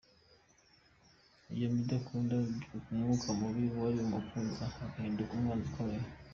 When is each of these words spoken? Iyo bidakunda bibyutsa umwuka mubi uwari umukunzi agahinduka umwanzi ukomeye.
Iyo 1.53 1.67
bidakunda 1.73 2.33
bibyutsa 2.43 2.85
umwuka 2.91 3.27
mubi 3.39 3.63
uwari 3.73 3.97
umukunzi 4.01 4.59
agahinduka 4.65 5.31
umwanzi 5.33 5.67
ukomeye. 5.71 6.05